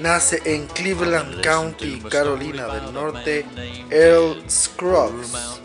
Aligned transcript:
nace 0.00 0.40
en 0.44 0.66
Cleveland 0.66 1.42
County, 1.42 2.00
Carolina 2.00 2.66
del 2.68 2.92
Norte, 2.92 3.44
Earl 3.90 4.42
Scruggs. 4.48 5.60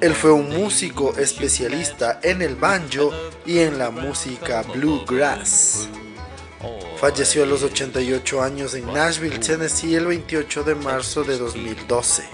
Él 0.00 0.14
fue 0.14 0.32
un 0.32 0.48
músico 0.50 1.16
especialista 1.16 2.20
en 2.22 2.42
el 2.42 2.56
banjo 2.56 3.12
y 3.44 3.58
en 3.58 3.78
la 3.78 3.90
música 3.90 4.62
bluegrass. 4.62 5.88
Falleció 6.98 7.42
a 7.42 7.46
los 7.46 7.62
88 7.62 8.42
años 8.42 8.74
en 8.74 8.86
Nashville, 8.92 9.38
Tennessee, 9.38 9.94
el 9.94 10.06
28 10.06 10.64
de 10.64 10.74
marzo 10.74 11.24
de 11.24 11.38
2012. 11.38 12.24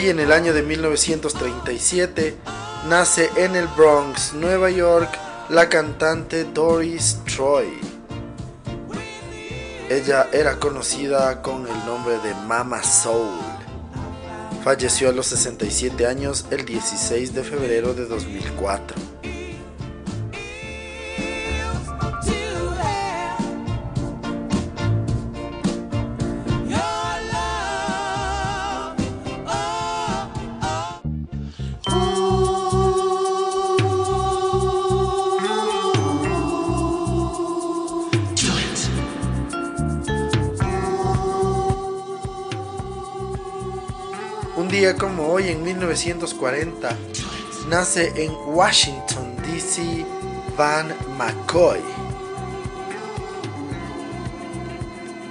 Hoy 0.00 0.08
en 0.08 0.18
el 0.18 0.32
año 0.32 0.54
de 0.54 0.62
1937 0.62 2.34
nace 2.88 3.28
en 3.36 3.54
el 3.54 3.66
Bronx, 3.66 4.32
Nueva 4.32 4.70
York, 4.70 5.10
la 5.50 5.68
cantante 5.68 6.44
Doris 6.44 7.18
Troy. 7.26 7.68
Ella 9.90 10.30
era 10.32 10.58
conocida 10.58 11.42
con 11.42 11.66
el 11.66 11.84
nombre 11.84 12.14
de 12.20 12.32
Mama 12.46 12.82
Soul. 12.82 13.40
Falleció 14.64 15.10
a 15.10 15.12
los 15.12 15.26
67 15.26 16.06
años 16.06 16.46
el 16.50 16.64
16 16.64 17.34
de 17.34 17.44
febrero 17.44 17.92
de 17.92 18.06
2004. 18.06 18.96
Como 44.94 45.28
hoy, 45.28 45.48
en 45.48 45.62
1940, 45.62 46.96
nace 47.68 48.12
en 48.16 48.32
Washington, 48.46 49.36
D.C. 49.42 50.04
Van 50.56 50.94
McCoy. 51.16 51.80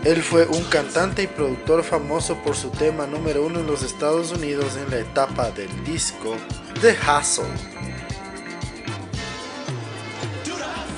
Él 0.03 0.23
fue 0.23 0.45
un 0.45 0.63
cantante 0.65 1.23
y 1.23 1.27
productor 1.27 1.83
famoso 1.83 2.35
por 2.37 2.55
su 2.55 2.69
tema 2.69 3.05
número 3.05 3.45
uno 3.45 3.59
en 3.59 3.67
los 3.67 3.83
Estados 3.83 4.31
Unidos 4.31 4.77
en 4.77 4.89
la 4.89 4.99
etapa 4.99 5.51
del 5.51 5.83
disco 5.83 6.35
The 6.81 6.95
Hustle. 6.95 7.45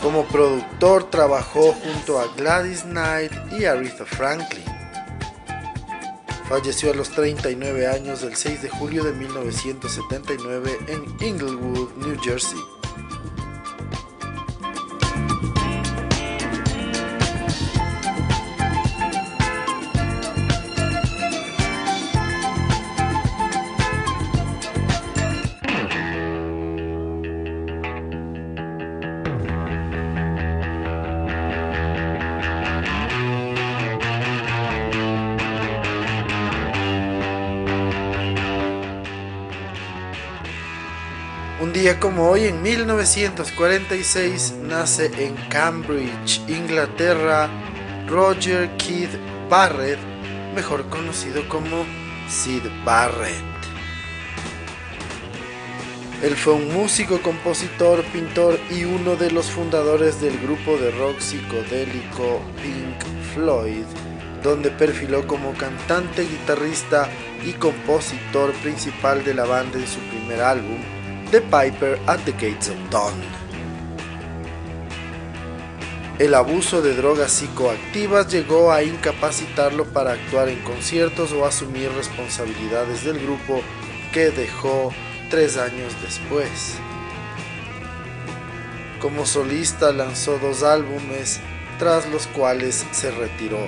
Como 0.04 0.26
productor 0.26 1.10
trabajó 1.10 1.74
junto 1.74 2.20
a 2.20 2.28
Gladys 2.36 2.84
Knight 2.84 3.32
y 3.52 3.66
Aretha 3.66 4.06
Franklin. 4.06 4.61
Falleció 6.52 6.92
a 6.92 6.94
los 6.94 7.10
39 7.12 7.88
años 7.88 8.24
del 8.24 8.36
6 8.36 8.64
de 8.64 8.68
julio 8.68 9.06
de 9.06 9.14
1979 9.14 10.80
en 10.90 11.06
Inglewood, 11.26 11.94
New 11.96 12.20
Jersey. 12.22 12.60
Hoy, 42.42 42.48
en 42.48 42.62
1946, 42.62 44.56
nace 44.64 45.12
en 45.18 45.36
Cambridge, 45.50 46.42
Inglaterra, 46.48 47.50
Roger 48.08 48.70
Keith 48.78 49.12
Barrett, 49.50 50.00
mejor 50.56 50.88
conocido 50.90 51.48
como 51.48 51.86
Sid 52.28 52.64
Barrett. 52.86 53.52
Él 56.24 56.36
fue 56.36 56.54
un 56.54 56.74
músico, 56.74 57.20
compositor, 57.22 58.04
pintor 58.06 58.60
y 58.70 58.84
uno 58.84 59.16
de 59.16 59.32
los 59.32 59.50
fundadores 59.50 60.22
del 60.22 60.38
grupo 60.40 60.78
de 60.78 60.92
rock 60.92 61.20
psicodélico 61.20 62.42
Pink 62.62 63.04
Floyd, 63.34 63.86
donde 64.44 64.70
perfiló 64.70 65.26
como 65.26 65.54
cantante, 65.54 66.24
guitarrista 66.24 67.10
y 67.44 67.54
compositor 67.54 68.52
principal 68.62 69.24
de 69.24 69.34
la 69.34 69.46
banda 69.46 69.80
en 69.80 69.88
su 69.88 70.00
primer 70.00 70.42
álbum, 70.42 70.80
The 71.32 71.40
Piper 71.40 71.98
at 72.08 72.20
the 72.26 72.34
Gates 72.34 72.68
of 72.68 72.76
Dawn. 72.90 73.14
El 76.20 76.34
abuso 76.34 76.82
de 76.82 76.94
drogas 76.94 77.32
psicoactivas 77.32 78.28
llegó 78.30 78.74
a 78.74 78.84
incapacitarlo 78.84 79.86
para 79.86 80.12
actuar 80.12 80.50
en 80.50 80.60
conciertos 80.60 81.32
o 81.32 81.46
asumir 81.46 81.90
responsabilidades 81.94 83.06
del 83.06 83.18
grupo 83.18 83.62
que 84.12 84.32
dejó 84.32 84.92
tres 85.30 85.56
años 85.56 85.96
después. 86.04 86.76
Como 89.00 89.26
solista 89.26 89.94
lanzó 89.94 90.38
dos 90.38 90.64
álbumes, 90.64 91.40
tras 91.80 92.10
los 92.10 92.28
cuales 92.28 92.86
se 92.92 93.10
retiró. 93.10 93.66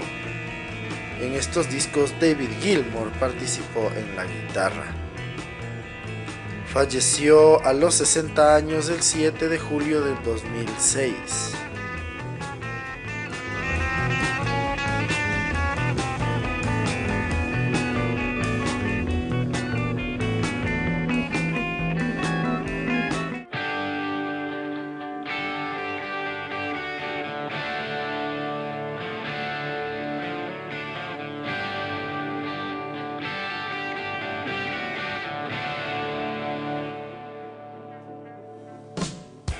En 1.22 1.34
estos 1.34 1.69
discos 1.69 2.13
David 2.19 2.50
Gilmour 2.62 3.09
participó 3.13 3.90
en 3.96 4.18
la 4.18 4.25
guitarra. 4.25 5.03
Falleció 6.73 7.63
a 7.63 7.72
los 7.72 7.94
60 7.94 8.56
años 8.56 8.89
el 8.89 9.03
7 9.03 9.47
de 9.47 9.59
julio 9.59 10.02
del 10.02 10.16
2006. 10.23 11.63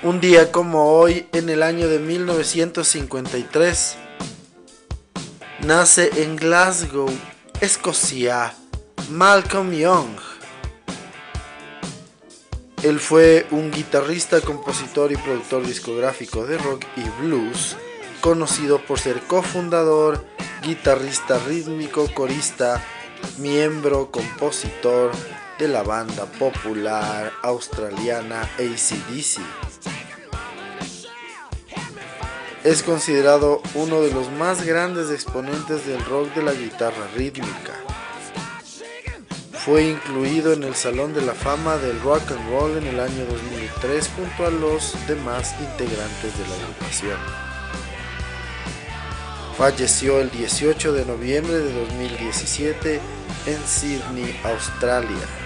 Un 0.04 0.20
día 0.20 0.52
como 0.52 0.98
hoy, 0.98 1.30
en 1.32 1.48
el 1.48 1.64
año 1.64 1.88
de 1.88 1.98
1953, 1.98 3.96
nace 5.62 6.22
en 6.22 6.36
Glasgow, 6.36 7.10
Escocia, 7.62 8.54
Malcolm 9.12 9.72
Young. 9.72 10.18
Él 12.84 13.00
fue 13.00 13.48
un 13.52 13.72
guitarrista, 13.72 14.42
compositor 14.42 15.14
y 15.14 15.16
productor 15.16 15.66
discográfico 15.66 16.46
de 16.46 16.58
rock 16.58 16.84
y 16.98 17.04
blues, 17.24 17.78
conocido 18.20 18.80
por 18.86 19.00
ser 19.00 19.22
cofundador, 19.22 20.26
guitarrista 20.64 21.40
rítmico, 21.40 22.14
corista, 22.14 22.84
miembro, 23.38 24.12
compositor, 24.12 25.12
de 25.60 25.70
la 25.70 25.84
banda 25.84 26.26
popular 26.26 27.32
australiana 27.42 28.42
ACDC. 28.58 29.73
Es 32.64 32.82
considerado 32.82 33.62
uno 33.76 34.00
de 34.00 34.14
los 34.14 34.32
más 34.32 34.66
grandes 34.66 35.12
exponentes 35.12 35.86
del 35.86 36.04
rock 36.06 36.34
de 36.34 36.44
la 36.44 36.54
guitarra 36.54 37.08
rítmica. 37.14 37.74
Fue 39.52 39.84
incluido 39.84 40.54
en 40.54 40.64
el 40.64 40.74
Salón 40.74 41.14
de 41.14 41.22
la 41.22 41.34
Fama 41.34 41.76
del 41.76 42.00
Rock 42.00 42.32
and 42.32 42.50
Roll 42.50 42.78
en 42.78 42.88
el 42.88 43.02
año 43.02 43.26
2003 43.26 44.10
junto 44.16 44.46
a 44.46 44.50
los 44.50 44.96
demás 45.08 45.54
integrantes 45.60 46.38
de 46.38 46.48
la 46.48 46.56
agrupación. 46.56 47.20
Falleció 49.58 50.22
el 50.22 50.32
18 50.32 50.94
de 50.94 51.06
noviembre 51.06 51.56
de 51.56 51.74
2017 51.74 53.02
en 53.46 53.68
Sydney, 53.68 54.40
Australia. 54.46 55.43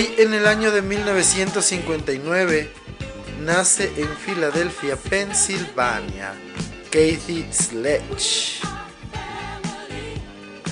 Hoy, 0.00 0.14
en 0.16 0.32
el 0.32 0.46
año 0.46 0.70
de 0.70 0.80
1959, 0.80 2.70
nace 3.42 3.92
en 3.98 4.08
Filadelfia, 4.08 4.96
Pensilvania, 4.96 6.32
Kathy 6.90 7.46
Sledge. 7.52 8.62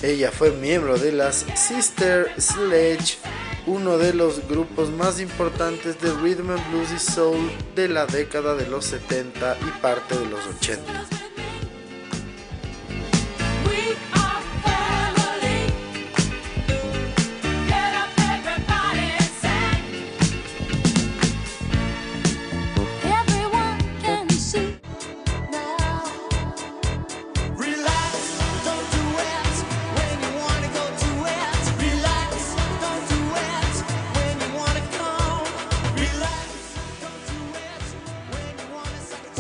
Ella 0.03 0.33
fue 0.33 0.51
miembro 0.53 0.97
de 0.97 1.13
las 1.13 1.45
Sister 1.55 2.33
Sledge, 2.41 3.19
uno 3.67 3.99
de 3.99 4.15
los 4.15 4.49
grupos 4.49 4.89
más 4.89 5.21
importantes 5.21 6.01
de 6.01 6.11
rhythm 6.11 6.49
and 6.49 6.71
blues 6.71 6.91
y 6.91 6.99
soul 6.99 7.53
de 7.75 7.91
la 7.91 8.07
década 8.07 8.55
de 8.55 8.67
los 8.67 8.87
70 8.87 9.59
y 9.61 9.81
parte 9.83 10.19
de 10.19 10.25
los 10.25 10.41
80. 10.47 11.18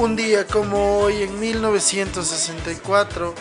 Un 0.08 0.16
día 0.16 0.46
como 0.46 1.00
hoy, 1.00 1.22
en 1.22 1.38
1964, 1.38 3.34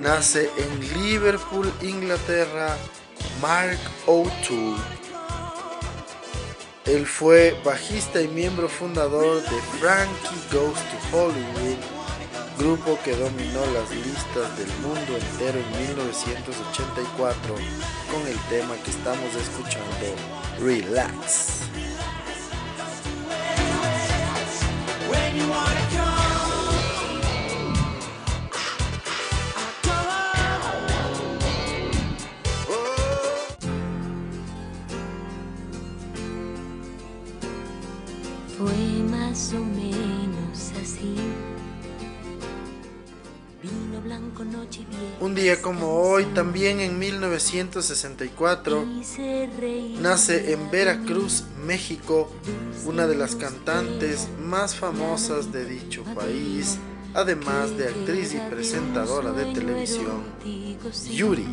nace 0.00 0.48
en 0.56 0.80
Liverpool, 0.98 1.70
Inglaterra, 1.82 2.74
Mark 3.42 3.78
O'Toole. 4.06 4.80
Él 6.86 7.06
fue 7.06 7.54
bajista 7.62 8.22
y 8.22 8.28
miembro 8.28 8.66
fundador 8.66 9.42
de 9.42 9.60
Frankie 9.78 10.40
Goes 10.50 10.78
to 10.78 11.18
Hollywood, 11.18 11.76
grupo 12.58 12.98
que 13.04 13.14
dominó 13.14 13.60
las 13.74 13.90
listas 13.90 14.56
del 14.56 14.72
mundo 14.78 15.18
entero 15.18 15.58
en 15.58 15.70
1984 15.86 17.54
con 18.10 18.26
el 18.26 18.38
tema 18.48 18.74
que 18.82 18.90
estamos 18.90 19.34
escuchando, 19.34 20.16
Relax. 20.62 21.60
Día 45.40 45.62
como 45.62 46.00
hoy, 46.02 46.26
también 46.26 46.80
en 46.80 46.98
1964, 46.98 48.84
nace 50.00 50.52
en 50.52 50.70
Veracruz, 50.70 51.44
México, 51.64 52.30
una 52.84 53.06
de 53.06 53.16
las 53.16 53.36
cantantes 53.36 54.28
más 54.42 54.74
famosas 54.74 55.50
de 55.50 55.64
dicho 55.64 56.04
país, 56.14 56.76
además 57.14 57.76
de 57.78 57.88
actriz 57.88 58.34
y 58.34 58.38
presentadora 58.50 59.32
de 59.32 59.54
televisión, 59.54 60.24
Yuri. 61.10 61.46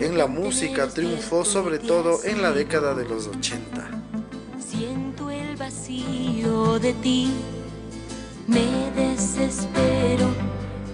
En 0.00 0.16
la 0.16 0.28
música 0.28 0.88
triunfó 0.88 1.44
sobre 1.44 1.78
todo 1.78 2.22
en 2.24 2.40
la 2.40 2.52
década 2.52 2.94
de 2.94 3.08
los 3.08 3.26
80 3.26 4.02
vacío 5.58 6.78
de 6.80 6.92
ti. 6.94 7.30
Me 8.48 8.90
desespero 8.96 10.28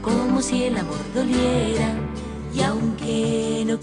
como 0.02 0.40
si 0.42 0.64
el 0.64 0.76
amor 0.76 0.98
doliera 1.14 1.94
y 2.54 2.62
aunque 2.62 3.64
no 3.66 3.78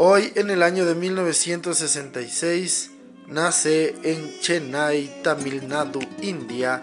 Hoy, 0.00 0.32
en 0.36 0.50
el 0.50 0.62
año 0.62 0.86
de 0.86 0.94
1966, 0.94 2.92
nace 3.26 3.96
en 4.04 4.38
Chennai, 4.38 5.22
Tamil 5.24 5.66
Nadu, 5.66 5.98
India, 6.22 6.80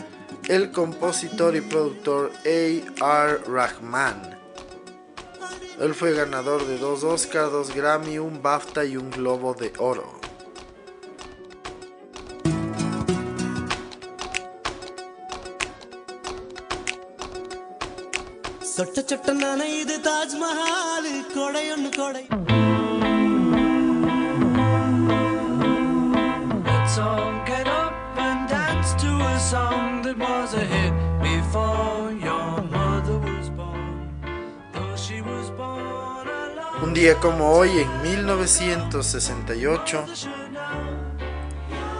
el 0.50 0.72
compositor 0.72 1.56
y 1.56 1.62
productor 1.62 2.34
A.R. 2.46 3.38
Rahman. 3.48 4.35
Él 5.80 5.94
fue 5.94 6.14
ganador 6.14 6.66
de 6.66 6.78
dos 6.78 7.04
Oscars, 7.04 7.52
dos 7.52 7.74
Grammy, 7.74 8.20
un 8.20 8.42
BAFTA 8.42 8.86
y 8.86 8.98
un 8.98 9.10
Globo 9.12 9.54
de 9.54 9.74
Oro. 9.78 10.25
Día 37.06 37.20
como 37.20 37.52
hoy, 37.52 37.70
en 37.70 38.02
1968, 38.02 40.06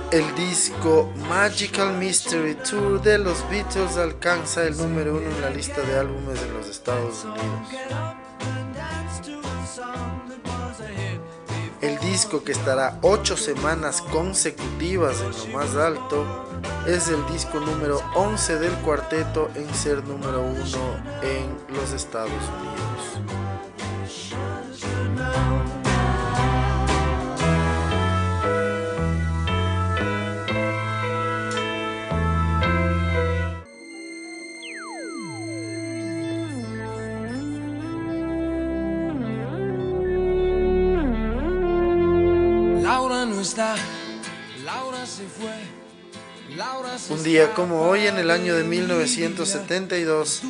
el 0.10 0.34
disco 0.34 1.14
Magical 1.30 1.94
Mystery 1.94 2.56
Tour 2.56 3.00
de 3.04 3.20
los 3.20 3.48
Beatles 3.48 3.98
alcanza 3.98 4.64
el 4.64 4.76
número 4.76 5.18
uno 5.18 5.30
en 5.30 5.42
la 5.42 5.52
lista 5.52 5.82
de 5.82 6.00
álbumes 6.00 6.42
de 6.42 6.52
los 6.52 6.68
Estados 6.68 7.24
Unidos. 7.24 7.70
El 11.82 12.00
disco 12.00 12.44
que 12.44 12.54
estará 12.54 12.98
ocho 13.04 13.38
semanas 13.38 14.02
consecutivas 14.02 15.22
en 15.22 15.30
lo 15.30 15.46
más 15.56 15.76
alto 15.76 16.26
es 16.88 17.10
el 17.10 17.24
disco 17.28 17.60
número 17.60 18.02
11 18.16 18.58
del 18.58 18.74
cuarteto 18.78 19.52
en 19.54 19.72
ser 19.76 20.04
número 20.04 20.42
uno 20.42 20.96
en 21.22 21.56
los 21.76 21.94
Estados 21.94 22.32
Unidos. 22.32 23.45
Está, 43.46 43.76
Laura 44.64 45.06
se 45.06 45.24
fue. 45.28 45.54
Un 47.10 47.24
día 47.24 47.54
como 47.54 47.82
hoy, 47.82 48.08
en 48.08 48.18
el 48.18 48.32
año 48.32 48.56
de 48.56 48.64
1972, 48.64 50.42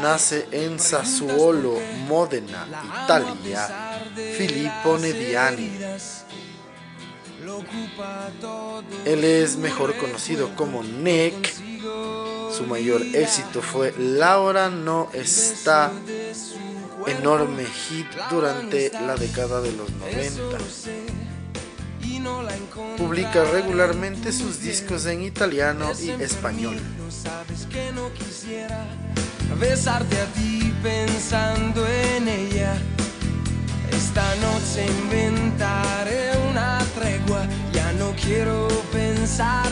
nace 0.00 0.48
en 0.50 0.80
Sassuolo, 0.80 1.78
Modena, 2.08 2.66
Italia, 3.04 4.00
Filippo 4.36 4.98
Nediani. 4.98 5.70
Él 9.04 9.24
es 9.24 9.56
mejor 9.56 9.96
conocido 9.96 10.54
como 10.56 10.82
Nick. 10.82 11.52
Su 12.56 12.64
mayor 12.68 13.02
éxito 13.02 13.60
fue 13.60 13.94
Laura. 13.96 14.70
No 14.70 15.10
está 15.12 15.92
enorme 17.06 17.64
hit 17.64 18.06
durante 18.30 18.90
la 18.90 19.14
década 19.14 19.60
de 19.60 19.72
los 19.72 19.90
90. 19.90 20.58
Publica 22.96 23.44
regularmente 23.44 24.32
sus 24.32 24.60
discos 24.60 25.06
en 25.06 25.22
italiano 25.22 25.86
y 26.00 26.10
español. 26.22 26.76
Besarte 29.58 30.20
a 30.20 30.26
ti 30.34 30.72
pensando 30.82 31.86
en 31.86 32.28
ella. 32.28 32.74
Esta 33.90 34.34
noche 34.36 34.86
inventaré 35.02 36.30
una 36.50 36.78
tregua. 36.94 37.46
Ya 37.72 37.92
no 37.92 38.12
quiero 38.20 38.68
pensar. 38.92 39.67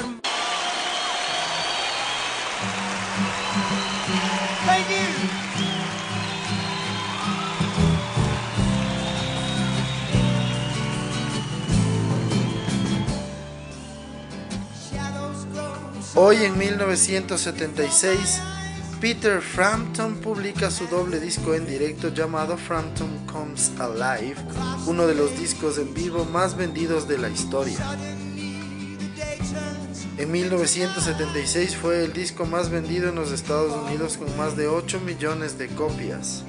Hoy 16.18 16.44
en 16.44 16.56
1976, 16.56 18.40
Peter 19.02 19.42
Frampton 19.42 20.14
publica 20.16 20.70
su 20.70 20.87
doble 20.87 21.20
disco 21.20 21.52
en 21.52 21.66
directo 21.66 22.08
llamado 22.08 22.56
Frampton 22.56 23.26
Comes 23.26 23.70
Alive, 23.78 24.37
uno 24.87 25.06
de 25.06 25.14
los 25.14 25.38
discos 25.38 25.76
en 25.76 25.92
vivo 25.92 26.25
más 26.25 26.56
vendidos 26.56 27.06
de 27.06 27.18
la 27.18 27.28
historia. 27.28 27.76
En 30.16 30.32
1976 30.32 31.76
fue 31.76 32.04
el 32.04 32.14
disco 32.14 32.46
más 32.46 32.70
vendido 32.70 33.11
en 33.11 33.16
los 33.16 33.30
Estados 33.30 33.75
Unidos 33.85 34.16
con 34.16 34.35
más 34.38 34.56
de 34.56 34.68
8 34.68 35.00
millones 35.00 35.58
de 35.58 35.68
copias. 35.68 36.44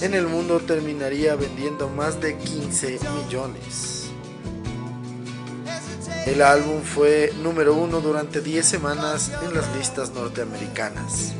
En 0.00 0.14
el 0.14 0.26
mundo 0.26 0.58
terminaría 0.58 1.36
vendiendo 1.36 1.88
más 1.88 2.20
de 2.20 2.36
15 2.36 2.98
millones. 3.24 3.91
El 6.26 6.40
álbum 6.40 6.82
fue 6.82 7.32
número 7.42 7.74
uno 7.74 8.00
durante 8.00 8.40
10 8.40 8.64
semanas 8.64 9.32
en 9.44 9.54
las 9.54 9.74
listas 9.76 10.12
norteamericanas. 10.12 11.34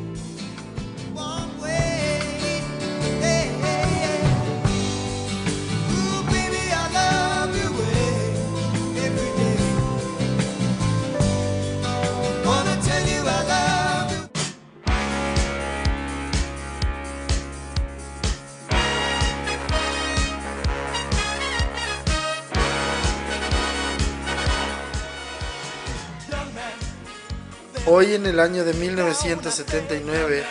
Hoy 28.03 28.15
en 28.15 28.27
el 28.27 28.41
año 28.41 28.65
de 28.65 28.75
1979, 28.75 30.43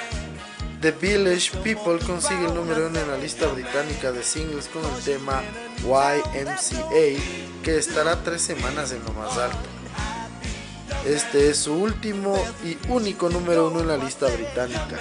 The 0.80 0.92
Village 0.92 1.52
People 1.62 2.00
consigue 2.00 2.46
el 2.46 2.54
número 2.54 2.88
uno 2.88 2.98
en 2.98 3.10
la 3.10 3.18
lista 3.18 3.48
británica 3.48 4.14
de 4.14 4.24
singles 4.24 4.70
con 4.70 4.82
el 4.86 5.04
tema 5.04 5.42
YMCA, 5.84 7.22
que 7.62 7.78
estará 7.78 8.24
tres 8.24 8.42
semanas 8.42 8.94
en 8.94 9.04
lo 9.04 9.12
más 9.12 9.38
alto. 9.38 9.58
Este 11.06 11.50
es 11.50 11.58
su 11.58 11.74
último 11.74 12.42
y 12.64 12.78
único 12.90 13.28
número 13.28 13.68
uno 13.68 13.82
en 13.82 13.88
la 13.90 13.98
lista 13.98 14.28
británica. 14.28 14.98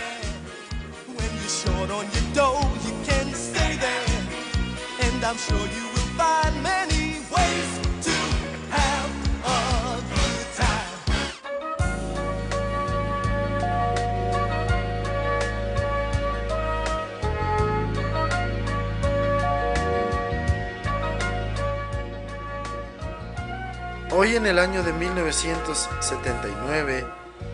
Hoy 24.22 24.36
en 24.36 24.44
el 24.44 24.58
año 24.58 24.82
de 24.82 24.92
1979, 24.92 27.06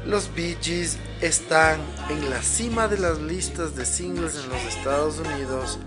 los 0.04 0.35
Bee 0.35 0.58
Gees 0.61 0.99
están 1.20 1.78
en 2.11 2.28
la 2.28 2.42
cima 2.42 2.88
de 2.88 2.99
las 2.99 3.20
listas 3.20 3.76
de 3.76 3.87
singles 3.87 4.35
en 4.35 4.49
los 4.49 4.61
Estados 4.62 5.20
Unidos 5.20 5.78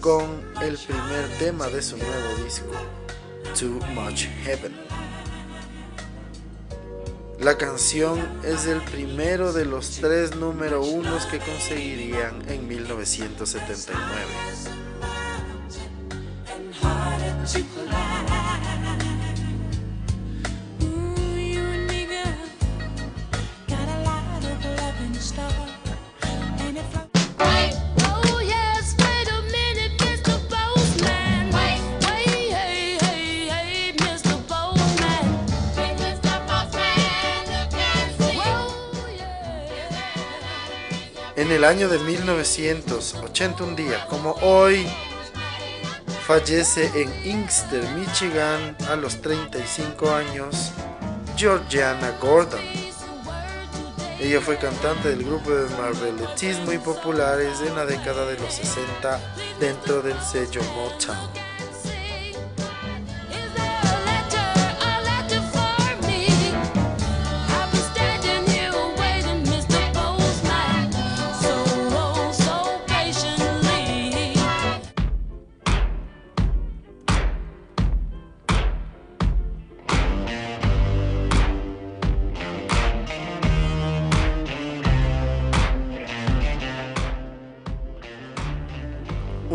con 0.00 0.42
el 0.62 0.78
primer 0.78 1.28
tema 1.38 1.66
de 1.66 1.82
su 1.82 1.98
nuevo 1.98 2.34
disco, 2.42 2.72
Too 3.60 3.78
Much 3.92 4.28
Heaven. 4.44 4.74
La 7.38 7.58
canción 7.58 8.26
es 8.42 8.64
el 8.64 8.80
primero 8.84 9.52
de 9.52 9.66
los 9.66 9.98
tres 10.00 10.34
número 10.34 10.82
unos 10.82 11.26
que 11.26 11.40
conseguirían 11.40 12.42
en 12.48 12.66
1979. 12.66 14.55
En 41.46 41.52
el 41.52 41.62
año 41.62 41.88
de 41.88 42.00
1981 42.00 43.76
día 43.76 44.04
como 44.08 44.32
hoy, 44.42 44.84
fallece 46.26 46.90
en 47.00 47.08
Inkster, 47.24 47.84
Michigan, 47.90 48.76
a 48.90 48.96
los 48.96 49.22
35 49.22 50.10
años, 50.10 50.72
Georgiana 51.36 52.10
Gordon. 52.20 52.58
Ella 54.18 54.40
fue 54.40 54.56
cantante 54.56 55.10
del 55.10 55.22
grupo 55.22 55.52
de 55.52 55.70
Marvelettes 55.76 56.58
muy 56.64 56.78
populares 56.78 57.60
en 57.60 57.76
la 57.76 57.86
década 57.86 58.26
de 58.26 58.36
los 58.40 58.52
60 58.52 59.20
dentro 59.60 60.02
del 60.02 60.20
sello 60.20 60.62
Motown. 60.74 61.45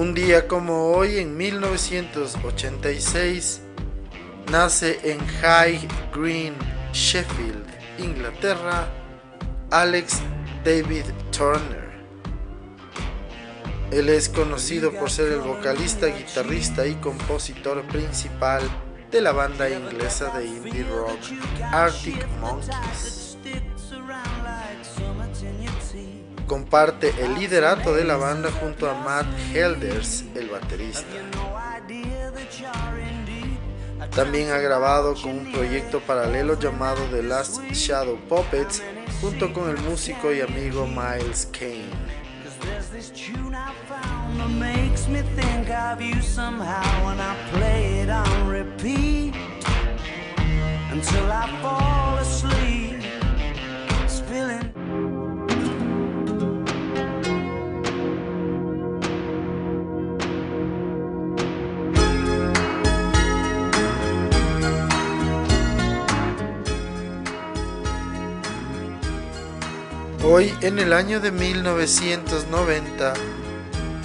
Un 0.01 0.13
día 0.15 0.47
como 0.47 0.93
hoy, 0.93 1.19
en 1.19 1.37
1986, 1.37 3.61
nace 4.51 4.99
en 5.03 5.19
High 5.19 5.87
Green, 6.11 6.55
Sheffield, 6.91 7.67
Inglaterra, 7.99 8.87
Alex 9.69 10.21
David 10.65 11.03
Turner. 11.29 11.91
Él 13.91 14.09
es 14.09 14.27
conocido 14.27 14.91
por 14.91 15.11
ser 15.11 15.33
el 15.33 15.41
vocalista, 15.41 16.07
guitarrista 16.07 16.87
y 16.87 16.95
compositor 16.95 17.83
principal 17.83 18.63
de 19.11 19.21
la 19.21 19.33
banda 19.33 19.69
inglesa 19.69 20.35
de 20.35 20.47
indie 20.47 20.83
rock 20.83 21.19
Arctic 21.71 22.27
Monkeys. 22.39 23.30
Comparte 26.51 27.13
el 27.17 27.35
liderato 27.35 27.95
de 27.95 28.03
la 28.03 28.17
banda 28.17 28.51
junto 28.51 28.89
a 28.89 28.93
Matt 28.93 29.25
Helders, 29.53 30.25
el 30.35 30.49
baterista. 30.49 31.07
También 34.13 34.51
ha 34.51 34.57
grabado 34.57 35.13
con 35.13 35.31
un 35.31 35.51
proyecto 35.53 36.01
paralelo 36.01 36.59
llamado 36.59 37.01
The 37.09 37.23
Last 37.23 37.61
Shadow 37.71 38.17
Puppets 38.27 38.83
junto 39.21 39.53
con 39.53 39.69
el 39.69 39.77
músico 39.77 40.33
y 40.33 40.41
amigo 40.41 40.85
Miles 40.85 41.47
Kane. 41.53 41.87
Hoy, 70.41 70.51
en 70.61 70.79
el 70.79 70.91
año 70.91 71.19
de 71.19 71.29
1990, 71.29 73.13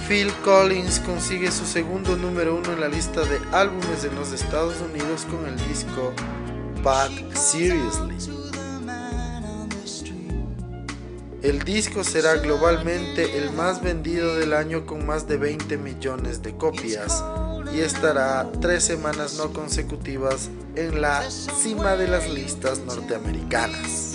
Phil 0.07 0.31
Collins 0.45 0.99
consigue 0.99 1.51
su 1.51 1.65
segundo 1.65 2.15
número 2.15 2.55
uno 2.55 2.73
en 2.73 2.79
la 2.79 2.87
lista 2.87 3.21
de 3.21 3.39
álbumes 3.51 4.03
en 4.03 4.13
los 4.13 4.31
Estados 4.33 4.75
Unidos 4.79 5.25
con 5.25 5.47
el 5.47 5.57
disco 5.67 6.13
Bad 6.83 7.09
Seriously. 7.33 8.17
El 11.41 11.63
disco 11.63 12.03
será 12.03 12.35
globalmente 12.35 13.39
el 13.39 13.51
más 13.53 13.81
vendido 13.81 14.35
del 14.35 14.53
año 14.53 14.85
con 14.85 15.07
más 15.07 15.27
de 15.27 15.37
20 15.37 15.75
millones 15.79 16.43
de 16.43 16.55
copias 16.55 17.23
y 17.73 17.79
estará 17.79 18.47
tres 18.61 18.83
semanas 18.83 19.39
no 19.39 19.51
consecutivas 19.53 20.51
en 20.75 21.01
la 21.01 21.27
cima 21.31 21.95
de 21.95 22.07
las 22.07 22.29
listas 22.29 22.77
norteamericanas. 22.81 24.06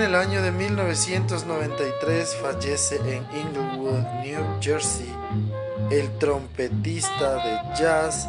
En 0.00 0.06
el 0.06 0.14
año 0.14 0.40
de 0.40 0.50
1993 0.50 2.36
fallece 2.36 2.96
en 2.96 3.26
Inglewood, 3.38 4.02
New 4.24 4.42
Jersey, 4.58 5.12
el 5.90 6.10
trompetista 6.16 7.34
de 7.34 7.74
jazz 7.78 8.26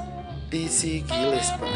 Dizzy 0.49 1.05
Gillespie. 1.07 1.67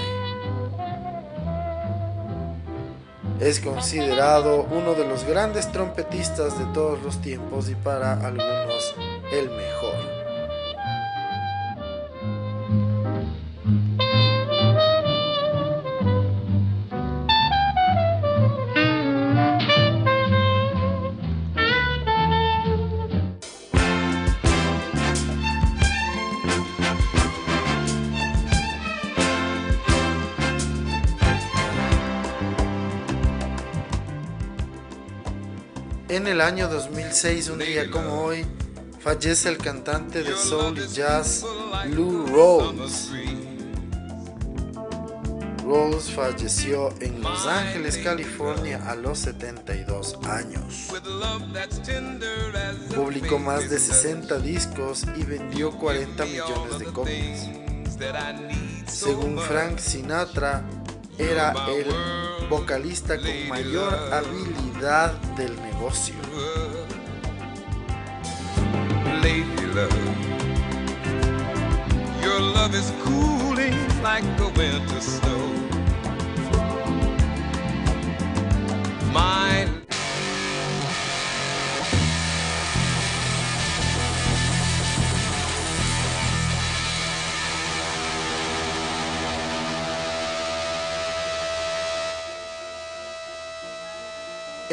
Es 3.39 3.61
considerado 3.61 4.67
uno 4.69 4.95
de 4.95 5.07
los 5.07 5.23
grandes 5.23 5.71
trompetistas 5.71 6.59
de 6.59 6.65
todos 6.73 7.01
los 7.01 7.21
tiempos 7.21 7.69
y 7.69 7.75
para 7.75 8.13
algunos 8.13 8.95
el 9.31 9.49
mejor. 9.49 9.84
En 36.25 36.31
el 36.31 36.41
año 36.41 36.67
2006, 36.67 37.49
un 37.49 37.59
día 37.59 37.91
como 37.91 38.23
hoy, 38.23 38.47
fallece 38.99 39.47
el 39.47 39.59
cantante 39.59 40.23
de 40.23 40.35
soul 40.35 40.75
y 40.75 40.87
jazz 40.87 41.45
Lou 41.91 42.25
Rawls. 42.25 43.11
Rawls 45.63 46.09
falleció 46.09 46.91
en 46.99 47.21
Los 47.21 47.45
Ángeles, 47.45 47.99
California 47.99 48.81
a 48.89 48.95
los 48.95 49.19
72 49.19 50.17
años. 50.27 50.87
Publicó 52.95 53.37
más 53.37 53.69
de 53.69 53.77
60 53.77 54.39
discos 54.39 55.03
y 55.15 55.25
vendió 55.25 55.77
40 55.77 56.25
millones 56.25 56.79
de 56.79 56.85
copias. 56.85 57.49
Según 58.87 59.37
Frank 59.37 59.77
Sinatra, 59.77 60.65
era 61.19 61.53
el 61.69 62.49
vocalista 62.49 63.15
con 63.17 63.47
mayor 63.47 63.93
habilidad 64.11 64.64
del 64.85 65.59
negocio. 65.63 66.13
Lady 69.23 69.65
love, 69.73 69.89
your 72.21 72.39
love 72.39 72.75
is 72.75 72.93
cooling 73.03 73.73
like 74.03 74.23
the 74.37 74.47
winter 74.55 75.01
snow. 75.01 75.64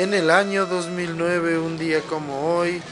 En 0.02 0.14
el 0.14 0.32
año 0.32 0.66
2009, 0.66 1.60
un 1.60 1.78
día 1.78 2.00
como 2.00 2.56
hoy, 2.56 2.82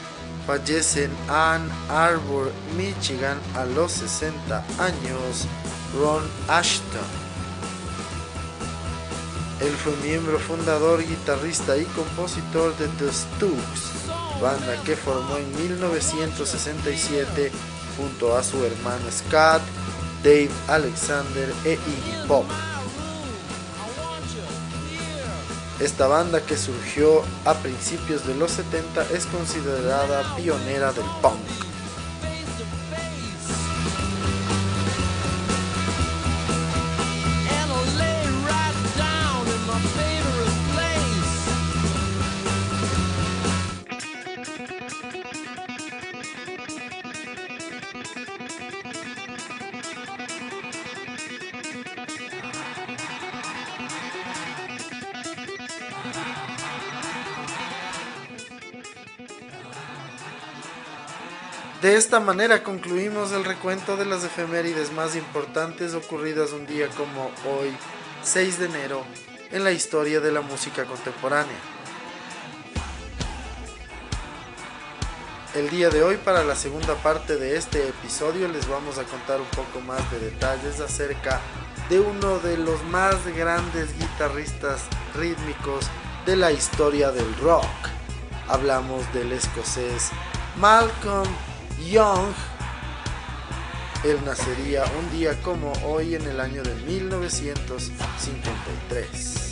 fallece 0.47 1.03
en 1.03 1.11
Ann 1.27 1.69
Arbor, 1.89 2.53
Michigan, 2.77 3.37
a 3.53 3.65
los 3.65 3.91
60 3.91 4.63
años, 4.79 5.45
Ron 5.93 6.23
Ashton. 6.47 7.01
Él 9.59 9.73
fue 9.83 9.93
miembro 10.07 10.39
fundador, 10.39 11.05
guitarrista 11.05 11.75
y 11.75 11.83
compositor 11.83 12.77
de 12.77 12.87
The 12.87 13.11
Stooges, 13.11 13.91
banda 14.41 14.81
que 14.85 14.95
formó 14.95 15.35
en 15.35 15.53
1967 15.67 17.51
junto 17.97 18.37
a 18.37 18.41
su 18.41 18.63
hermano 18.63 19.11
Scott, 19.11 19.61
Dave 20.23 20.49
Alexander 20.69 21.53
e 21.65 21.73
Iggy 21.73 22.25
Pop. 22.29 22.45
Esta 25.81 26.05
banda 26.05 26.45
que 26.45 26.57
surgió 26.57 27.23
a 27.43 27.55
principios 27.55 28.27
de 28.27 28.35
los 28.35 28.51
70 28.51 29.01
es 29.15 29.25
considerada 29.25 30.35
pionera 30.35 30.93
del 30.93 31.05
punk. 31.23 31.70
De 61.81 61.95
esta 61.95 62.19
manera 62.19 62.61
concluimos 62.61 63.31
el 63.31 63.43
recuento 63.43 63.97
de 63.97 64.05
las 64.05 64.23
efemérides 64.23 64.91
más 64.91 65.15
importantes 65.15 65.95
ocurridas 65.95 66.51
un 66.51 66.67
día 66.67 66.87
como 66.89 67.31
hoy, 67.51 67.75
6 68.21 68.59
de 68.59 68.65
enero, 68.67 69.03
en 69.51 69.63
la 69.63 69.71
historia 69.71 70.19
de 70.19 70.31
la 70.31 70.41
música 70.41 70.85
contemporánea. 70.85 71.57
El 75.55 75.71
día 75.71 75.89
de 75.89 76.03
hoy, 76.03 76.17
para 76.17 76.43
la 76.43 76.55
segunda 76.55 76.93
parte 77.01 77.37
de 77.37 77.57
este 77.57 77.89
episodio, 77.89 78.47
les 78.47 78.67
vamos 78.67 78.99
a 78.99 79.03
contar 79.05 79.41
un 79.41 79.47
poco 79.47 79.81
más 79.81 80.09
de 80.11 80.19
detalles 80.19 80.79
acerca 80.79 81.41
de 81.89 81.99
uno 81.99 82.37
de 82.39 82.57
los 82.57 82.83
más 82.85 83.25
grandes 83.35 83.97
guitarristas 83.97 84.83
rítmicos 85.15 85.87
de 86.27 86.35
la 86.35 86.51
historia 86.51 87.11
del 87.11 87.35
rock. 87.37 87.65
Hablamos 88.47 89.11
del 89.13 89.31
escocés 89.31 90.11
Malcolm 90.57 91.27
Young, 91.89 92.33
él 94.03 94.17
nacería 94.25 94.83
un 94.99 95.09
día 95.17 95.41
como 95.41 95.71
hoy 95.83 96.15
en 96.15 96.27
el 96.27 96.39
año 96.39 96.63
de 96.63 96.73
1953. 96.75 99.50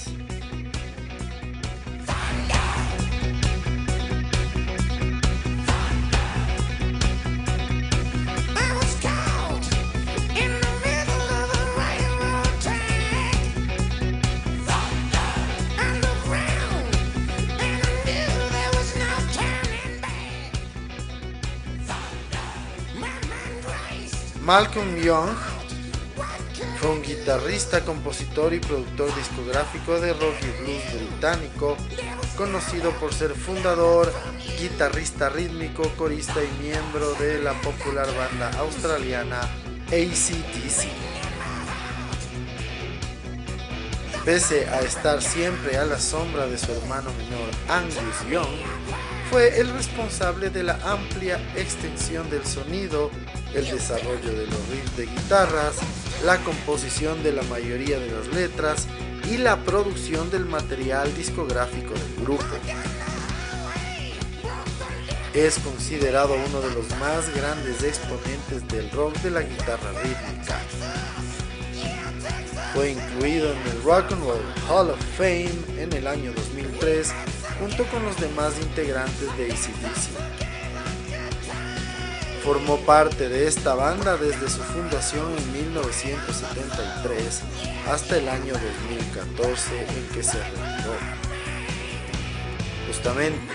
Malcolm 24.49 24.95
Young 24.95 25.29
fue 26.79 26.89
un 26.89 27.03
guitarrista, 27.03 27.85
compositor 27.85 28.51
y 28.51 28.59
productor 28.59 29.15
discográfico 29.15 30.01
de 30.01 30.11
rock 30.13 30.33
y 30.41 30.63
blues 30.63 31.07
británico, 31.07 31.77
conocido 32.35 32.89
por 32.93 33.13
ser 33.13 33.35
fundador, 33.35 34.11
guitarrista 34.59 35.29
rítmico, 35.29 35.87
corista 35.95 36.39
y 36.43 36.63
miembro 36.63 37.13
de 37.19 37.43
la 37.43 37.53
popular 37.61 38.07
banda 38.17 38.49
australiana 38.57 39.39
ACDC. 39.89 40.87
Pese 44.25 44.67
a 44.67 44.79
estar 44.79 45.21
siempre 45.21 45.77
a 45.77 45.85
la 45.85 45.99
sombra 45.99 46.47
de 46.47 46.57
su 46.57 46.71
hermano 46.71 47.11
menor 47.13 47.51
Angus 47.67 48.27
Young, 48.27 48.49
fue 49.29 49.59
el 49.59 49.69
responsable 49.69 50.49
de 50.49 50.63
la 50.63 50.79
amplia 50.91 51.39
extensión 51.55 52.27
del 52.31 52.43
sonido, 52.47 53.11
el 53.53 53.65
desarrollo 53.65 54.31
de 54.31 54.45
los 54.45 54.69
riffs 54.69 54.97
de 54.97 55.05
guitarras, 55.05 55.77
la 56.23 56.37
composición 56.43 57.23
de 57.23 57.33
la 57.33 57.43
mayoría 57.43 57.99
de 57.99 58.11
las 58.11 58.27
letras 58.27 58.87
y 59.29 59.37
la 59.37 59.63
producción 59.63 60.29
del 60.29 60.45
material 60.45 61.13
discográfico 61.15 61.93
del 61.93 62.25
grupo. 62.25 62.45
Es 65.33 65.59
considerado 65.59 66.33
uno 66.33 66.61
de 66.61 66.73
los 66.73 66.89
más 66.99 67.33
grandes 67.35 67.83
exponentes 67.83 68.67
del 68.67 68.89
rock 68.91 69.15
de 69.17 69.31
la 69.31 69.41
guitarra 69.41 69.91
rítmica. 70.03 70.59
Fue 72.73 72.91
incluido 72.91 73.51
en 73.51 73.57
el 73.71 73.83
Rock 73.83 74.11
and 74.11 74.23
Roll 74.23 74.41
Hall 74.69 74.89
of 74.91 74.99
Fame 75.17 75.51
en 75.77 75.91
el 75.93 76.07
año 76.07 76.31
2003 76.33 77.11
junto 77.59 77.83
con 77.85 78.03
los 78.03 78.19
demás 78.19 78.53
integrantes 78.61 79.37
de 79.37 79.51
ACDC. 79.51 80.48
Formó 82.43 82.77
parte 82.85 83.27
de 83.29 83.47
esta 83.47 83.75
banda 83.75 84.17
desde 84.17 84.49
su 84.49 84.61
fundación 84.63 85.35
en 85.37 85.51
1973 85.51 87.41
hasta 87.89 88.17
el 88.17 88.29
año 88.29 88.53
2014 88.53 89.81
en 89.81 90.07
que 90.13 90.23
se 90.23 90.37
retiró. 90.37 90.95
Justamente, 92.87 93.53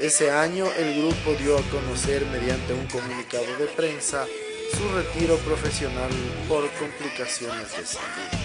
ese 0.00 0.30
año 0.30 0.66
el 0.76 1.02
grupo 1.02 1.34
dio 1.38 1.58
a 1.58 1.62
conocer 1.70 2.26
mediante 2.26 2.72
un 2.72 2.86
comunicado 2.86 3.56
de 3.58 3.66
prensa 3.66 4.26
su 4.72 4.88
retiro 4.96 5.36
profesional 5.38 6.10
por 6.48 6.68
complicaciones 6.72 7.76
de 7.76 7.86
salud. 7.86 8.44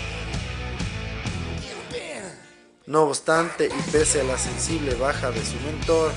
No 2.86 3.04
obstante, 3.04 3.68
y 3.68 3.92
pese 3.92 4.22
a 4.22 4.24
la 4.24 4.38
sensible 4.38 4.96
baja 4.96 5.32
de 5.32 5.44
su 5.46 5.56
mentor, 5.62 6.12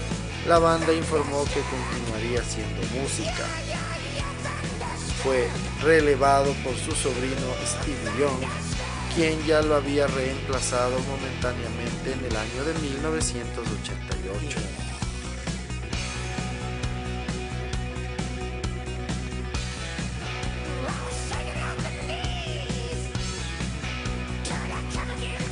la 0.48 0.58
banda 0.58 0.92
informó 0.92 1.44
que 1.44 1.60
haciendo 2.30 2.80
música. 3.00 3.46
Fue 5.22 5.48
relevado 5.82 6.52
por 6.64 6.74
su 6.76 6.92
sobrino 6.92 7.54
Steve 7.66 8.10
Young, 8.18 8.42
quien 9.14 9.44
ya 9.44 9.60
lo 9.62 9.76
había 9.76 10.06
reemplazado 10.06 10.98
momentáneamente 11.00 12.12
en 12.12 12.24
el 12.24 12.36
año 12.36 12.64
de 12.64 12.74
1988. 12.74 14.58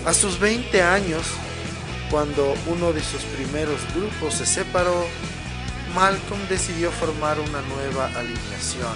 A 0.06 0.14
sus 0.14 0.40
20 0.40 0.82
años, 0.82 1.22
cuando 2.10 2.54
uno 2.66 2.92
de 2.92 3.02
sus 3.02 3.22
primeros 3.22 3.80
grupos 3.94 4.34
se 4.34 4.46
separó, 4.46 5.06
Malcolm 5.94 6.40
decidió 6.48 6.90
formar 6.90 7.38
una 7.40 7.60
nueva 7.62 8.06
alineación. 8.16 8.94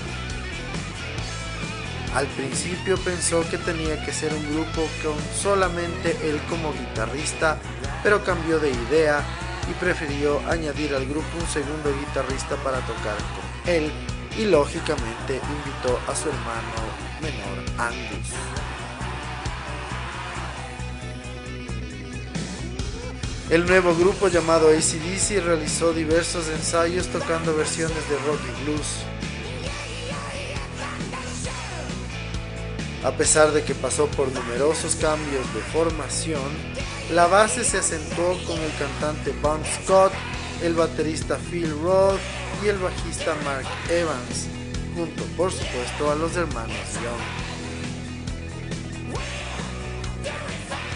Al 2.14 2.26
principio 2.28 2.96
pensó 2.98 3.48
que 3.50 3.58
tenía 3.58 4.04
que 4.04 4.12
ser 4.12 4.32
un 4.32 4.54
grupo 4.54 4.88
con 5.02 5.16
solamente 5.36 6.16
él 6.22 6.40
como 6.48 6.72
guitarrista, 6.72 7.58
pero 8.02 8.22
cambió 8.22 8.60
de 8.60 8.70
idea 8.70 9.24
y 9.68 9.72
prefirió 9.74 10.40
añadir 10.48 10.94
al 10.94 11.06
grupo 11.06 11.26
un 11.40 11.48
segundo 11.48 11.92
guitarrista 11.98 12.54
para 12.56 12.78
tocar 12.80 13.16
con 13.16 13.72
él 13.72 13.90
y 14.38 14.44
lógicamente 14.44 15.40
invitó 15.40 15.98
a 16.06 16.14
su 16.14 16.28
hermano 16.28 16.84
menor 17.20 17.58
Angus. 17.78 18.63
El 23.50 23.66
nuevo 23.66 23.94
grupo 23.94 24.28
llamado 24.28 24.68
ACDC 24.68 25.44
realizó 25.44 25.92
diversos 25.92 26.48
ensayos 26.48 27.08
tocando 27.08 27.54
versiones 27.54 28.08
de 28.08 28.16
rock 28.26 28.40
y 28.48 28.64
blues. 28.64 28.86
A 33.04 33.12
pesar 33.12 33.52
de 33.52 33.62
que 33.62 33.74
pasó 33.74 34.06
por 34.06 34.32
numerosos 34.32 34.96
cambios 34.96 35.52
de 35.52 35.60
formación, 35.60 36.40
la 37.12 37.26
base 37.26 37.64
se 37.64 37.76
acentuó 37.76 38.38
con 38.46 38.58
el 38.58 38.72
cantante 38.78 39.34
Bon 39.42 39.60
Scott, 39.62 40.12
el 40.62 40.72
baterista 40.72 41.36
Phil 41.50 41.70
Roth 41.82 42.18
y 42.64 42.68
el 42.68 42.78
bajista 42.78 43.36
Mark 43.44 43.66
Evans, 43.90 44.46
junto 44.96 45.22
por 45.36 45.52
supuesto 45.52 46.10
a 46.10 46.14
los 46.14 46.34
hermanos 46.34 46.94
Young. 46.94 47.43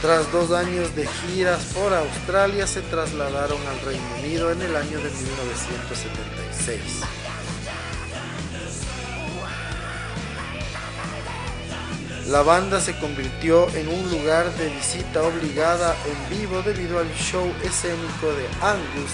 Tras 0.00 0.30
dos 0.30 0.52
años 0.52 0.94
de 0.94 1.08
giras 1.08 1.60
por 1.74 1.92
Australia, 1.92 2.68
se 2.68 2.82
trasladaron 2.82 3.58
al 3.66 3.80
Reino 3.80 4.04
Unido 4.20 4.52
en 4.52 4.62
el 4.62 4.76
año 4.76 4.96
de 4.98 5.10
1976. 5.10 6.80
La 12.28 12.42
banda 12.42 12.80
se 12.80 12.96
convirtió 13.00 13.68
en 13.74 13.88
un 13.88 14.08
lugar 14.08 14.48
de 14.54 14.68
visita 14.68 15.20
obligada 15.20 15.96
en 16.06 16.38
vivo 16.38 16.62
debido 16.62 17.00
al 17.00 17.12
show 17.14 17.52
escénico 17.64 18.28
de 18.28 18.46
Angus, 18.62 19.10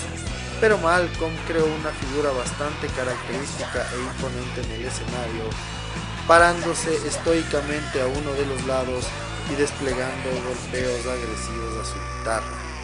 pero 0.60 0.76
Malcolm 0.76 1.32
creó 1.46 1.64
una 1.64 1.92
figura 1.92 2.30
bastante 2.32 2.88
característica 2.88 3.86
e 3.94 4.00
imponente 4.00 4.60
en 4.60 4.70
el 4.72 4.84
escenario, 4.84 5.44
parándose 6.28 6.94
estoicamente 7.06 8.02
a 8.02 8.06
uno 8.06 8.34
de 8.34 8.44
los 8.44 8.66
lados 8.66 9.06
y 9.50 9.54
desplegando 9.56 10.30
golpeos 10.30 11.06
agresivos 11.06 11.76
a 11.80 11.84
su 11.84 11.94
guitarra. 12.18 12.74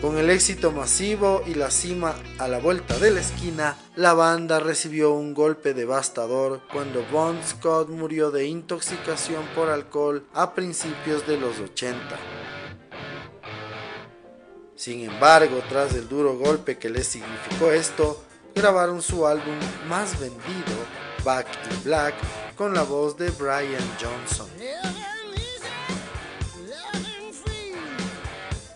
Con 0.00 0.18
el 0.18 0.28
éxito 0.28 0.70
masivo 0.70 1.42
y 1.46 1.54
la 1.54 1.70
cima 1.70 2.14
a 2.38 2.46
la 2.46 2.58
vuelta 2.58 2.98
de 2.98 3.10
la 3.10 3.20
esquina, 3.20 3.78
la 3.96 4.12
banda 4.12 4.60
recibió 4.60 5.12
un 5.12 5.32
golpe 5.32 5.72
devastador 5.72 6.60
cuando 6.70 7.06
Bon 7.10 7.38
Scott 7.42 7.88
murió 7.88 8.30
de 8.30 8.46
intoxicación 8.46 9.46
por 9.54 9.70
alcohol 9.70 10.26
a 10.34 10.52
principios 10.52 11.26
de 11.26 11.38
los 11.38 11.58
80. 11.58 11.98
Sin 14.76 15.08
embargo, 15.08 15.62
tras 15.70 15.94
el 15.94 16.06
duro 16.06 16.36
golpe 16.36 16.76
que 16.76 16.90
les 16.90 17.06
significó 17.06 17.70
esto, 17.70 18.22
grabaron 18.54 19.00
su 19.00 19.26
álbum 19.26 19.56
más 19.88 20.20
vendido 20.20 21.03
Back 21.24 21.46
in 21.70 21.84
Black 21.84 22.14
con 22.54 22.74
la 22.74 22.82
voz 22.82 23.16
de 23.16 23.30
Brian 23.30 23.82
Johnson. 24.00 24.48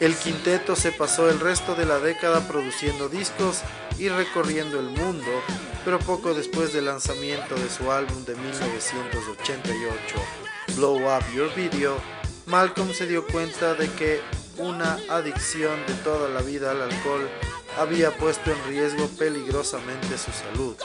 El 0.00 0.14
quinteto 0.14 0.74
se 0.76 0.92
pasó 0.92 1.28
el 1.28 1.40
resto 1.40 1.74
de 1.74 1.84
la 1.84 1.98
década 1.98 2.46
produciendo 2.46 3.08
discos 3.08 3.60
y 3.98 4.08
recorriendo 4.08 4.78
el 4.78 4.90
mundo, 4.90 5.26
pero 5.84 5.98
poco 5.98 6.34
después 6.34 6.72
del 6.72 6.86
lanzamiento 6.86 7.56
de 7.56 7.68
su 7.68 7.90
álbum 7.90 8.24
de 8.24 8.36
1988, 8.36 10.16
Blow 10.76 10.96
Up 10.98 11.24
Your 11.34 11.52
Video, 11.54 11.98
Malcolm 12.46 12.92
se 12.94 13.06
dio 13.06 13.26
cuenta 13.26 13.74
de 13.74 13.90
que 13.92 14.20
una 14.56 14.98
adicción 15.10 15.84
de 15.86 15.94
toda 16.04 16.28
la 16.28 16.42
vida 16.42 16.70
al 16.70 16.82
alcohol 16.82 17.28
había 17.76 18.16
puesto 18.16 18.52
en 18.52 18.64
riesgo 18.68 19.08
peligrosamente 19.18 20.16
su 20.16 20.30
salud 20.32 20.76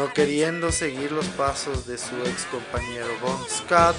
no 0.00 0.10
queriendo 0.14 0.72
seguir 0.72 1.12
los 1.12 1.26
pasos 1.26 1.86
de 1.86 1.98
su 1.98 2.16
ex 2.24 2.46
compañero 2.46 3.08
Bon 3.20 3.38
Scott, 3.50 3.94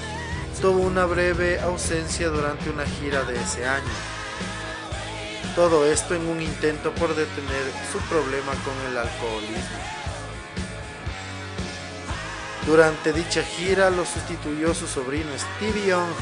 tuvo 0.59 0.79
una 0.79 1.05
breve 1.05 1.59
ausencia 1.59 2.29
durante 2.29 2.71
una 2.71 2.87
gira 2.87 3.21
de 3.21 3.39
ese 3.39 3.67
año. 3.67 3.93
Todo 5.53 5.85
esto 5.85 6.15
en 6.15 6.27
un 6.27 6.41
intento 6.41 6.91
por 6.95 7.09
detener 7.09 7.63
su 7.91 7.99
problema 8.09 8.51
con 8.65 8.73
el 8.89 8.97
alcoholismo. 8.97 9.77
Durante 12.65 13.13
dicha 13.13 13.43
gira 13.43 13.91
lo 13.91 14.03
sustituyó 14.03 14.73
su 14.73 14.87
sobrino 14.87 15.29
Stevie 15.37 15.89
Young. 15.89 16.13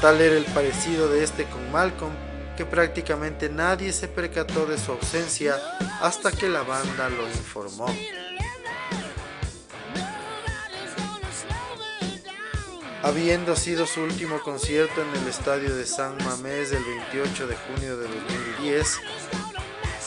Tal 0.00 0.20
era 0.20 0.36
el 0.36 0.46
parecido 0.46 1.08
de 1.08 1.22
este 1.22 1.44
con 1.44 1.70
Malcolm 1.70 2.12
que 2.56 2.66
prácticamente 2.66 3.48
nadie 3.48 3.92
se 3.92 4.08
percató 4.08 4.66
de 4.66 4.78
su 4.78 4.90
ausencia 4.90 5.56
hasta 6.00 6.32
que 6.32 6.48
la 6.48 6.62
banda 6.62 7.08
lo 7.08 7.28
informó. 7.28 7.86
Habiendo 13.04 13.54
sido 13.54 13.86
su 13.86 14.00
último 14.00 14.40
concierto 14.40 15.02
en 15.02 15.20
el 15.20 15.28
estadio 15.28 15.76
de 15.76 15.84
San 15.84 16.16
Mamés 16.24 16.72
el 16.72 16.82
28 16.82 17.46
de 17.46 17.54
junio 17.54 17.98
de 17.98 18.08
2010, 18.08 18.98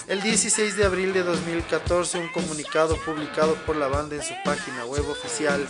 El 0.08 0.22
16 0.24 0.78
de 0.78 0.86
abril 0.86 1.14
de 1.14 1.22
2014, 1.22 2.18
un 2.18 2.30
comunicado 2.30 2.98
publicado 3.06 3.54
por 3.68 3.76
la 3.76 3.88
banda 3.88 4.16
en 4.16 4.24
su 4.24 4.34
página 4.44 4.84
web 4.86 5.08
oficial 5.10 5.64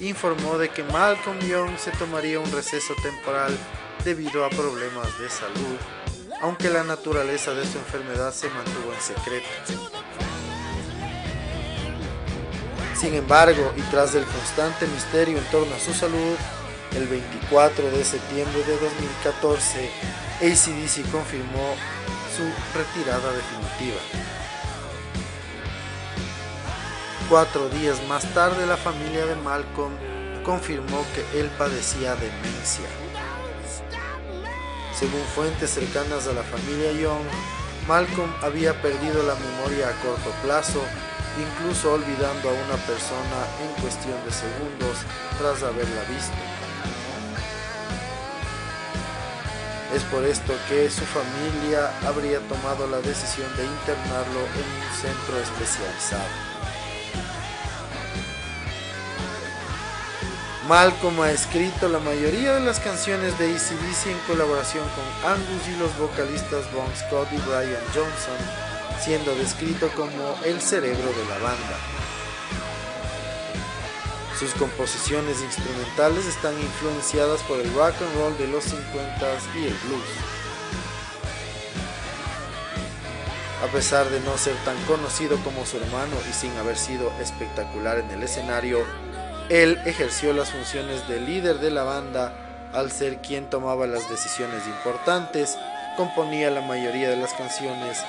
informó 0.00 0.58
de 0.58 0.70
que 0.70 0.82
Malcolm 0.82 1.38
Young 1.40 1.78
se 1.78 1.92
tomaría 1.92 2.40
un 2.40 2.50
receso 2.50 2.94
temporal 3.00 3.56
debido 4.04 4.44
a 4.44 4.50
problemas 4.50 5.06
de 5.20 5.30
salud, 5.30 5.78
aunque 6.40 6.68
la 6.68 6.82
naturaleza 6.82 7.54
de 7.54 7.64
su 7.64 7.78
enfermedad 7.78 8.32
se 8.34 8.48
mantuvo 8.48 8.92
en 8.92 9.00
secreto. 9.00 9.48
Sin 12.96 13.14
embargo, 13.14 13.72
y 13.76 13.82
tras 13.82 14.16
el 14.16 14.24
constante 14.24 14.88
misterio 14.88 15.38
en 15.38 15.44
torno 15.44 15.72
a 15.76 15.78
su 15.78 15.94
salud, 15.94 16.36
el 16.96 17.06
24 17.08 17.90
de 17.90 18.04
septiembre 18.04 18.62
de 18.64 18.78
2014, 18.78 19.90
ACDC 20.40 21.10
confirmó 21.10 21.74
su 22.36 22.44
retirada 22.76 23.32
definitiva. 23.32 24.00
Cuatro 27.28 27.68
días 27.70 28.02
más 28.08 28.24
tarde, 28.34 28.66
la 28.66 28.76
familia 28.76 29.24
de 29.26 29.36
Malcolm 29.36 29.92
confirmó 30.44 31.04
que 31.14 31.40
él 31.40 31.48
padecía 31.56 32.14
demencia. 32.16 32.88
Según 34.98 35.22
fuentes 35.34 35.70
cercanas 35.70 36.26
a 36.26 36.32
la 36.32 36.42
familia 36.42 36.92
Young, 36.92 37.26
Malcolm 37.88 38.30
había 38.42 38.80
perdido 38.80 39.22
la 39.22 39.34
memoria 39.34 39.88
a 39.88 39.92
corto 40.02 40.30
plazo, 40.42 40.82
incluso 41.40 41.94
olvidando 41.94 42.50
a 42.50 42.52
una 42.52 42.76
persona 42.86 43.38
en 43.62 43.82
cuestión 43.82 44.22
de 44.24 44.30
segundos 44.30 44.98
tras 45.38 45.62
haberla 45.62 46.02
visto. 46.10 46.36
Es 49.94 50.02
por 50.04 50.24
esto 50.24 50.54
que 50.70 50.88
su 50.88 51.02
familia 51.04 51.92
habría 52.06 52.38
tomado 52.48 52.86
la 52.86 52.98
decisión 53.00 53.46
de 53.56 53.64
internarlo 53.64 54.40
en 54.40 54.66
un 54.80 54.94
centro 54.96 55.38
especializado. 55.38 56.52
Malcolm 60.66 61.20
ha 61.20 61.30
escrito 61.30 61.88
la 61.88 61.98
mayoría 61.98 62.54
de 62.54 62.60
las 62.60 62.80
canciones 62.80 63.38
de 63.38 63.54
ACDC 63.54 64.06
en 64.06 64.18
colaboración 64.26 64.84
con 64.94 65.30
Angus 65.30 65.68
y 65.68 65.78
los 65.78 65.94
vocalistas 65.98 66.72
Bon 66.72 66.88
Scott 66.96 67.28
y 67.32 67.36
Brian 67.36 67.82
Johnson, 67.92 68.38
siendo 68.98 69.34
descrito 69.34 69.90
como 69.94 70.38
el 70.46 70.60
cerebro 70.62 71.12
de 71.12 71.24
la 71.28 71.38
banda. 71.38 72.01
Sus 74.42 74.54
composiciones 74.54 75.40
instrumentales 75.40 76.26
están 76.26 76.58
influenciadas 76.58 77.40
por 77.44 77.60
el 77.60 77.72
rock 77.74 77.94
and 78.02 78.16
roll 78.16 78.36
de 78.38 78.48
los 78.48 78.64
50s 78.64 79.38
y 79.54 79.68
el 79.68 79.74
blues. 79.84 80.02
A 83.62 83.68
pesar 83.68 84.10
de 84.10 84.18
no 84.18 84.36
ser 84.36 84.56
tan 84.64 84.76
conocido 84.86 85.36
como 85.44 85.64
su 85.64 85.76
hermano 85.76 86.16
y 86.28 86.32
sin 86.32 86.50
haber 86.56 86.76
sido 86.76 87.12
espectacular 87.20 87.98
en 87.98 88.10
el 88.10 88.24
escenario, 88.24 88.84
él 89.48 89.80
ejerció 89.84 90.32
las 90.32 90.50
funciones 90.50 91.06
de 91.06 91.20
líder 91.20 91.60
de 91.60 91.70
la 91.70 91.84
banda 91.84 92.32
al 92.72 92.90
ser 92.90 93.18
quien 93.18 93.48
tomaba 93.48 93.86
las 93.86 94.10
decisiones 94.10 94.66
importantes, 94.66 95.56
componía 95.96 96.50
la 96.50 96.62
mayoría 96.62 97.10
de 97.10 97.16
las 97.16 97.32
canciones 97.34 98.00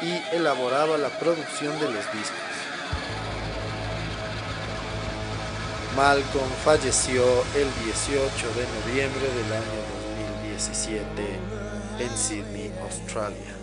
y 0.00 0.34
elaboraba 0.34 0.96
la 0.96 1.10
producción 1.10 1.78
de 1.78 1.90
los 1.90 2.12
discos. 2.14 2.61
Malcolm 5.96 6.50
falleció 6.64 7.22
el 7.54 7.68
18 7.84 8.48
de 8.54 8.66
noviembre 8.80 9.28
del 9.28 9.52
año 9.52 9.82
2017 10.42 11.22
en 11.98 12.16
Sydney, 12.16 12.72
Australia. 12.82 13.61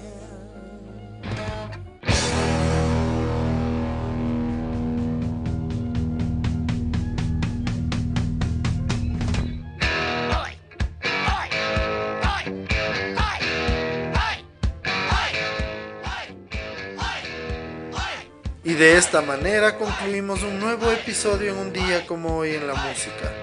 Esta 19.10 19.22
manera 19.24 19.76
concluimos 19.76 20.44
un 20.44 20.60
nuevo 20.60 20.92
episodio 20.92 21.54
en 21.54 21.58
un 21.58 21.74
día 21.74 22.06
como 22.06 22.38
hoy 22.38 22.52
en 22.52 22.68
la 22.68 22.76
música. 22.76 23.34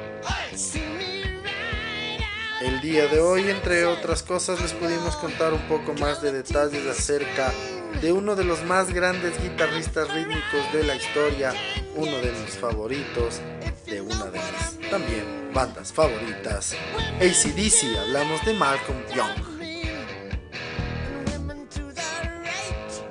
El 2.62 2.80
día 2.80 3.08
de 3.08 3.18
hoy, 3.18 3.50
entre 3.50 3.84
otras 3.84 4.22
cosas, 4.22 4.60
les 4.62 4.72
pudimos 4.74 5.16
contar 5.16 5.52
un 5.52 5.62
poco 5.62 5.92
más 5.94 6.22
de 6.22 6.30
detalles 6.30 6.86
acerca 6.86 7.52
de 8.00 8.12
uno 8.12 8.36
de 8.36 8.44
los 8.44 8.62
más 8.62 8.94
grandes 8.94 9.42
guitarristas 9.42 10.08
rítmicos 10.14 10.72
de 10.72 10.84
la 10.84 10.94
historia, 10.94 11.52
uno 11.96 12.16
de 12.18 12.30
mis 12.30 12.56
favoritos, 12.56 13.40
de 13.86 14.00
una 14.02 14.26
de 14.26 14.38
mis 14.38 14.88
también 14.88 15.50
bandas 15.52 15.92
favoritas, 15.92 16.76
ACDC, 17.16 17.98
hablamos 17.98 18.44
de 18.44 18.54
Malcolm 18.54 18.98
Young. 19.12 19.55